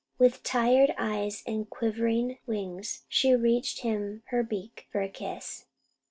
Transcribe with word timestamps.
with 0.17 0.41
tired 0.41 0.95
eyes 0.97 1.43
and 1.45 1.69
quivering 1.69 2.39
wings, 2.47 3.03
she 3.07 3.35
reached 3.35 3.81
him 3.81 4.23
her 4.29 4.41
beak 4.41 4.87
for 4.91 5.03
a 5.03 5.07
kiss. 5.07 5.67